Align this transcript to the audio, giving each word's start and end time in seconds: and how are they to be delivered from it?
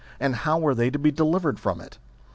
and 0.19 0.35
how 0.37 0.65
are 0.65 0.73
they 0.73 0.89
to 0.89 0.97
be 0.97 1.11
delivered 1.11 1.59
from 1.59 1.79
it? 1.79 1.99